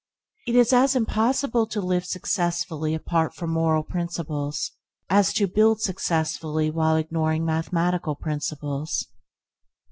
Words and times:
It 0.47 0.55
is 0.55 0.73
as 0.73 0.95
impossible 0.95 1.67
to 1.67 1.79
live 1.79 2.05
successfully 2.05 2.95
apart 2.95 3.35
from 3.35 3.51
moral 3.51 3.83
principles, 3.83 4.71
as 5.11 5.31
to 5.33 5.45
build 5.45 5.79
successfully 5.79 6.71
while 6.71 6.95
ignoring 6.95 7.45
mathematical 7.45 8.15
principles. 8.15 9.05